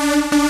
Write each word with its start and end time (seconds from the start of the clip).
Música 0.00 0.49